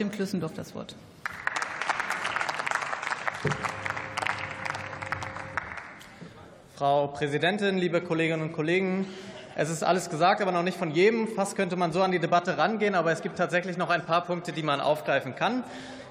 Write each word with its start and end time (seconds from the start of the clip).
dem 0.00 0.10
Klüssendorf 0.10 0.52
das 0.54 0.74
Wort. 0.74 0.96
Frau 6.74 7.08
Präsidentin, 7.08 7.76
liebe 7.76 8.00
Kolleginnen 8.00 8.42
und 8.42 8.52
Kollegen! 8.52 9.06
Es 9.54 9.68
ist 9.68 9.82
alles 9.82 10.08
gesagt, 10.08 10.40
aber 10.40 10.52
noch 10.52 10.62
nicht 10.62 10.78
von 10.78 10.90
jedem. 10.90 11.28
Fast 11.28 11.54
könnte 11.54 11.76
man 11.76 11.92
so 11.92 12.02
an 12.02 12.12
die 12.12 12.18
Debatte 12.18 12.56
rangehen, 12.56 12.94
aber 12.94 13.12
es 13.12 13.20
gibt 13.20 13.36
tatsächlich 13.36 13.76
noch 13.76 13.90
ein 13.90 14.06
paar 14.06 14.24
Punkte, 14.24 14.52
die 14.52 14.62
man 14.62 14.80
aufgreifen 14.80 15.36
kann. 15.36 15.62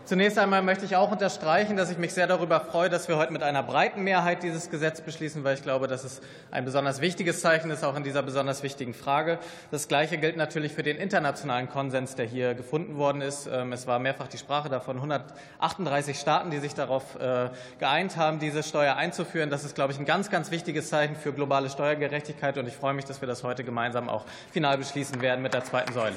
Zunächst 0.10 0.40
einmal 0.40 0.64
möchte 0.64 0.86
ich 0.86 0.96
auch 0.96 1.12
unterstreichen, 1.12 1.78
dass 1.78 1.92
ich 1.92 2.00
mich 2.00 2.16
sehr 2.16 2.26
darüber 2.26 2.60
freue, 2.60 2.90
dass 2.90 3.08
wir 3.08 3.18
heute 3.18 3.32
mit 3.32 3.44
einer 3.44 3.62
breiten 3.62 4.04
Mehrheit 4.04 4.42
dieses 4.42 4.72
Gesetz 4.72 5.02
beschließen, 5.02 5.44
weil 5.44 5.54
ich 5.54 5.62
glaube, 5.62 5.86
dass 5.86 6.04
es 6.04 6.22
ein 6.50 6.66
besonders 6.66 7.00
wichtiges 7.00 7.42
Zeichen 7.42 7.70
ist, 7.70 7.84
auch 7.84 7.96
in 7.96 8.04
dieser 8.04 8.24
besonders 8.24 8.64
wichtigen 8.64 8.96
Frage. 8.96 9.38
Das 9.70 9.88
Gleiche 9.88 10.18
gilt 10.18 10.36
natürlich 10.36 10.74
für 10.74 10.82
den 10.82 10.98
internationalen 10.98 11.70
Konsens, 11.70 12.16
der 12.16 12.26
hier 12.26 12.56
gefunden 12.56 12.98
worden 12.98 13.22
ist. 13.22 13.48
Ähm, 13.54 13.72
es 13.72 13.86
war 13.86 14.00
mehrfach 14.00 14.28
die 14.28 14.40
Sprache 14.40 14.68
davon 14.68 14.96
138 14.96 16.20
Staaten, 16.20 16.50
die 16.50 16.58
sich 16.58 16.74
darauf 16.74 17.14
äh, 17.20 17.52
geeint 17.78 18.18
haben, 18.18 18.40
diese 18.40 18.64
Steuer 18.64 18.96
einzuführen. 18.96 19.52
Das 19.52 19.64
ist, 19.64 19.76
glaube 19.76 19.94
ich, 19.94 20.00
ein 20.00 20.06
ganz, 20.06 20.32
ganz 20.32 20.50
wichtiges 20.50 20.90
Zeichen 20.90 21.18
für 21.18 21.34
globale 21.34 21.70
Steuergerechtigkeit. 21.70 22.58
Und 22.58 22.68
ich 22.68 22.76
freue 22.76 22.96
mich, 22.96 23.06
dass 23.06 23.22
wir 23.22 23.28
das 23.28 23.44
heute 23.44 23.64
gemeinsam 23.64 24.10
auch 24.10 24.26
final 24.52 24.80
beschließen 24.80 25.22
werden 25.22 25.44
mit 25.44 25.54
der 25.54 25.66
zweiten 25.66 25.94
Säule. 25.94 26.16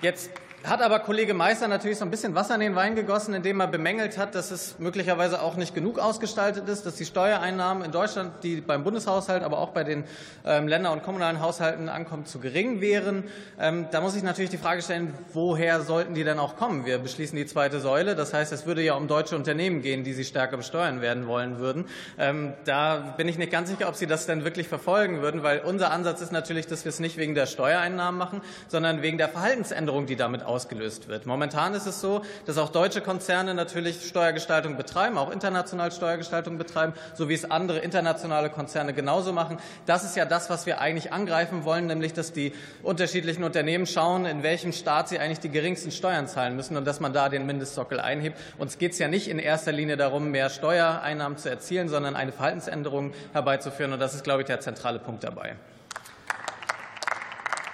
Jetzt 0.00 0.30
hat 0.66 0.82
aber 0.82 0.98
Kollege 1.00 1.34
Meister 1.34 1.68
natürlich 1.68 1.98
so 1.98 2.04
ein 2.04 2.10
bisschen 2.10 2.34
Wasser 2.34 2.54
in 2.54 2.60
den 2.60 2.74
Wein 2.74 2.94
gegossen, 2.94 3.34
indem 3.34 3.60
er 3.60 3.66
bemängelt 3.66 4.18
hat, 4.18 4.34
dass 4.34 4.50
es 4.50 4.78
möglicherweise 4.78 5.42
auch 5.42 5.56
nicht 5.56 5.74
genug 5.74 5.98
ausgestaltet 5.98 6.68
ist, 6.68 6.86
dass 6.86 6.96
die 6.96 7.04
Steuereinnahmen 7.04 7.84
in 7.84 7.92
Deutschland, 7.92 8.32
die 8.42 8.60
beim 8.60 8.82
Bundeshaushalt, 8.82 9.42
aber 9.42 9.58
auch 9.58 9.70
bei 9.70 9.84
den 9.84 10.04
ähm, 10.44 10.66
Länder- 10.66 10.92
und 10.92 11.02
kommunalen 11.02 11.40
Haushalten 11.40 11.88
ankommen, 11.88 12.26
zu 12.26 12.40
gering 12.40 12.80
wären. 12.80 13.24
Ähm, 13.60 13.86
da 13.90 14.00
muss 14.00 14.16
ich 14.16 14.22
natürlich 14.22 14.50
die 14.50 14.58
Frage 14.58 14.82
stellen, 14.82 15.14
woher 15.32 15.82
sollten 15.82 16.14
die 16.14 16.24
denn 16.24 16.38
auch 16.38 16.56
kommen? 16.56 16.86
Wir 16.86 16.98
beschließen 16.98 17.36
die 17.36 17.46
zweite 17.46 17.80
Säule. 17.80 18.16
Das 18.16 18.32
heißt, 18.32 18.52
es 18.52 18.66
würde 18.66 18.82
ja 18.82 18.94
um 18.94 19.08
deutsche 19.08 19.36
Unternehmen 19.36 19.82
gehen, 19.82 20.04
die 20.04 20.14
sie 20.14 20.24
stärker 20.24 20.56
besteuern 20.56 21.00
werden 21.00 21.26
wollen 21.26 21.58
würden. 21.58 21.84
Ähm, 22.18 22.54
da 22.64 23.14
bin 23.16 23.28
ich 23.28 23.38
nicht 23.38 23.52
ganz 23.52 23.68
sicher, 23.68 23.88
ob 23.88 23.94
sie 23.94 24.06
das 24.06 24.26
denn 24.26 24.44
wirklich 24.44 24.68
verfolgen 24.68 25.22
würden, 25.22 25.42
weil 25.42 25.60
unser 25.60 25.90
Ansatz 25.90 26.20
ist 26.20 26.32
natürlich, 26.32 26.66
dass 26.66 26.84
wir 26.84 26.90
es 26.90 27.00
nicht 27.00 27.16
wegen 27.16 27.34
der 27.34 27.46
Steuereinnahmen 27.46 28.18
machen, 28.18 28.40
sondern 28.68 29.02
wegen 29.02 29.18
der 29.18 29.28
Verhaltensänderung, 29.28 30.06
die 30.06 30.16
damit 30.16 30.42
ausgelöst 30.56 31.08
wird. 31.08 31.26
Momentan 31.26 31.74
ist 31.74 31.86
es 31.86 32.00
so, 32.00 32.22
dass 32.46 32.56
auch 32.56 32.70
deutsche 32.70 33.02
Konzerne 33.02 33.52
natürlich 33.52 34.08
Steuergestaltung 34.08 34.76
betreiben, 34.76 35.18
auch 35.18 35.30
international 35.30 35.92
Steuergestaltung 35.92 36.56
betreiben, 36.56 36.94
so 37.14 37.28
wie 37.28 37.34
es 37.34 37.50
andere 37.50 37.78
internationale 37.78 38.48
Konzerne 38.48 38.94
genauso 38.94 39.32
machen. 39.32 39.58
Das 39.84 40.02
ist 40.02 40.16
ja 40.16 40.24
das, 40.24 40.48
was 40.48 40.64
wir 40.64 40.80
eigentlich 40.80 41.12
angreifen 41.12 41.64
wollen, 41.64 41.86
nämlich 41.86 42.14
dass 42.14 42.32
die 42.32 42.54
unterschiedlichen 42.82 43.44
Unternehmen 43.44 43.86
schauen, 43.86 44.24
in 44.24 44.42
welchem 44.42 44.72
Staat 44.72 45.10
sie 45.10 45.18
eigentlich 45.18 45.40
die 45.40 45.50
geringsten 45.50 45.90
Steuern 45.90 46.26
zahlen 46.26 46.56
müssen 46.56 46.76
und 46.76 46.86
dass 46.86 47.00
man 47.00 47.12
da 47.12 47.28
den 47.28 47.44
Mindestsockel 47.44 48.00
einhebt. 48.00 48.38
Uns 48.56 48.78
geht 48.78 48.92
es 48.92 48.98
ja 48.98 49.08
nicht 49.08 49.28
in 49.28 49.38
erster 49.38 49.72
Linie 49.72 49.98
darum, 49.98 50.30
mehr 50.30 50.48
Steuereinnahmen 50.48 51.36
zu 51.36 51.50
erzielen, 51.50 51.90
sondern 51.90 52.16
eine 52.16 52.32
Verhaltensänderung 52.32 53.12
herbeizuführen. 53.34 53.92
Und 53.92 54.00
das 54.00 54.14
ist, 54.14 54.24
glaube 54.24 54.40
ich, 54.40 54.46
der 54.46 54.60
zentrale 54.60 54.98
Punkt 54.98 55.22
dabei. 55.22 55.56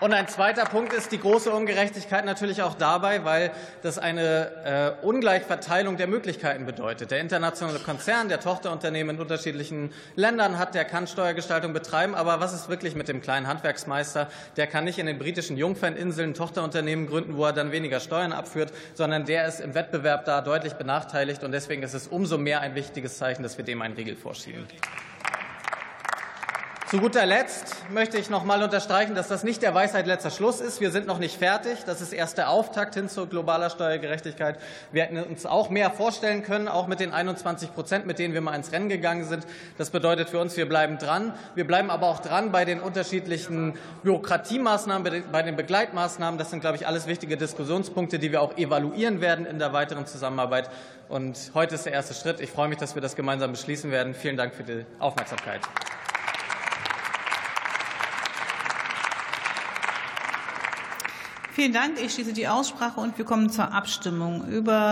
Und 0.03 0.13
ein 0.13 0.27
zweiter 0.27 0.65
Punkt 0.65 0.93
ist 0.93 1.13
die 1.13 1.21
große 1.21 1.53
Ungerechtigkeit 1.53 2.25
natürlich 2.25 2.61
auch 2.63 2.75
dabei, 2.75 3.25
weil 3.25 3.53
das 3.83 3.99
eine 3.99 4.97
äh, 5.01 5.07
Ungleichverteilung 5.07 5.97
der 5.97 6.09
Möglichkeiten 6.09 6.67
bedeutet. 6.67 7.13
Der 7.13 7.21
internationale 7.21 7.79
Konzern, 7.79 8.29
der 8.29 8.41
Tochterunternehmen 8.41 9.15
in 9.15 9.23
unterschiedlichen 9.23 9.93
Ländern 10.17 10.59
hat, 10.59 10.75
der 10.75 10.85
kann 10.87 11.07
Steuergestaltung 11.07 11.73
betreiben. 11.73 12.17
Aber 12.17 12.41
was 12.41 12.53
ist 12.53 12.69
wirklich 12.69 12.97
mit 12.97 13.07
dem 13.07 13.23
kleinen 13.23 13.47
Handwerksmeister? 13.47 14.29
Der 14.57 14.67
kann 14.67 14.83
nicht 14.83 14.99
in 14.99 15.07
den 15.07 15.21
britischen 15.21 15.57
Jungferninseln 15.57 16.35
Tochterunternehmen 16.35 17.07
gründen, 17.07 17.37
wo 17.37 17.45
er 17.45 17.53
dann 17.53 17.71
weniger 17.71 18.01
Steuern 18.01 18.33
abführt, 18.33 18.73
sondern 18.95 19.25
der 19.25 19.47
ist 19.47 19.61
im 19.61 19.77
Wettbewerb 19.77 20.25
da 20.25 20.41
deutlich 20.41 20.73
benachteiligt. 20.73 21.45
Und 21.45 21.53
deswegen 21.53 21.85
ist 21.85 21.95
es 21.95 22.09
umso 22.09 22.39
mehr 22.39 22.61
ein 22.61 22.75
wichtiges 22.75 23.19
Zeichen, 23.19 23.45
dass 23.45 23.57
wir 23.57 23.65
dem 23.65 23.81
einen 23.83 23.95
Riegel 23.95 24.17
vorschieben. 24.17 24.67
Zu 26.93 27.01
guter 27.01 27.25
Letzt 27.25 27.75
möchte 27.89 28.19
ich 28.19 28.29
noch 28.29 28.45
mal 28.45 28.63
unterstreichen, 28.63 29.15
dass 29.15 29.27
das 29.27 29.45
nicht 29.45 29.63
der 29.63 29.75
Weisheit 29.75 30.07
letzter 30.07 30.31
Schluss 30.31 30.61
ist. 30.61 30.83
Wir 30.83 30.91
sind 30.91 31.07
noch 31.07 31.19
nicht 31.19 31.39
fertig. 31.39 31.85
Das 31.87 32.03
ist 32.03 32.13
erst 32.13 32.37
der 32.37 32.51
Auftakt 32.51 32.97
hin 32.97 33.09
zu 33.09 33.27
globaler 33.27 33.71
Steuergerechtigkeit. 33.71 34.59
Wir 34.93 35.05
hätten 35.05 35.17
uns 35.17 35.47
auch 35.47 35.71
mehr 35.71 35.91
vorstellen 35.91 36.43
können, 36.43 36.69
auch 36.69 36.89
mit 36.89 37.01
den 37.01 37.15
21 37.15 37.73
Prozent, 37.73 38.05
mit 38.05 38.19
denen 38.19 38.35
wir 38.35 38.43
mal 38.43 38.55
ins 38.55 38.73
Rennen 38.73 38.91
gegangen 38.91 39.25
sind. 39.25 39.47
Das 39.79 39.89
bedeutet 39.89 40.29
für 40.29 40.39
uns, 40.39 40.55
wir 40.59 40.69
bleiben 40.69 40.99
dran. 40.99 41.33
Wir 41.55 41.67
bleiben 41.67 41.89
aber 41.89 42.09
auch 42.09 42.19
dran 42.19 42.53
bei 42.53 42.67
den 42.67 42.79
unterschiedlichen 42.79 43.73
Bürokratiemaßnahmen, 44.03 45.25
bei 45.33 45.43
den 45.43 45.57
Begleitmaßnahmen. 45.57 46.37
Das 46.37 46.51
sind, 46.51 46.61
glaube 46.61 46.77
ich, 46.77 46.87
alles 46.87 47.07
wichtige 47.07 47.39
Diskussionspunkte, 47.39 48.19
die 48.19 48.33
wir 48.33 48.43
auch 48.43 48.59
evaluieren 48.59 49.23
werden 49.23 49.47
in 49.47 49.59
der 49.59 49.73
weiteren 49.73 50.05
Zusammenarbeit. 50.05 50.69
Und 51.09 51.53
heute 51.55 51.75
ist 51.77 51.87
der 51.87 51.95
erste 51.95 52.13
Schritt. 52.13 52.39
Ich 52.41 52.51
freue 52.51 52.69
mich, 52.69 52.77
dass 52.77 52.95
wir 52.95 53.01
das 53.01 53.17
gemeinsam 53.17 53.53
beschließen 53.53 53.91
werden. 53.91 54.13
Vielen 54.13 54.37
Dank 54.37 54.53
für 54.53 54.63
die 54.63 54.85
Aufmerksamkeit. 54.99 55.63
Vielen 61.55 61.75
Dank. 61.75 62.01
Ich 62.03 62.15
schließe 62.15 62.33
die 62.33 62.49
Aussprache 62.49 62.99
und 62.99 63.19
wir 63.19 63.27
kommen 63.27 63.51
zur 63.51 63.75
Abstimmung 63.75 64.49
über 64.49 64.81